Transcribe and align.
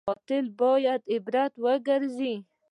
قاتل 0.09 0.45
باید 0.61 1.01
عبرت 1.13 1.53
وګرځي 1.63 2.33